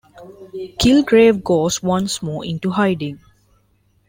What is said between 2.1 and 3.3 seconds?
more into hiding.